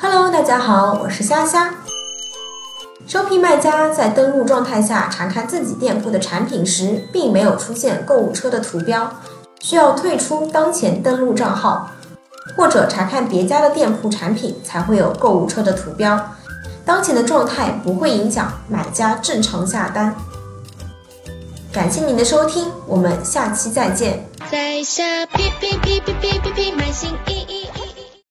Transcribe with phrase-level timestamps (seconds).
[0.00, 1.72] Hello，大家好，我是虾虾。
[3.06, 9.12] 招聘卖家在登录状态下查看自己店铺的产品时，并没有出现购物车的图标，
[9.60, 11.92] 需要退出当前登录账号，
[12.56, 16.18] 或者查看别家的店铺产品才会有购物车的图标。
[16.84, 20.16] 当前的状态不会影响买家正常下单。
[21.72, 24.28] 感谢您的收听，我们下期再见。
[24.50, 25.26] 在下。